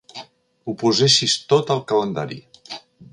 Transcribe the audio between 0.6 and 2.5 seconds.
Ho posessis tot al calendari.